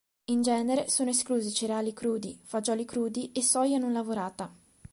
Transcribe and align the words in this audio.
In 0.31 0.41
genere 0.41 0.89
sono 0.89 1.11
esclusi 1.11 1.53
cereali 1.53 1.93
crudi, 1.93 2.35
fagioli 2.43 2.85
crudi 2.85 3.31
e 3.33 3.43
soia 3.43 3.77
non 3.77 3.93
lavorata. 3.93 4.51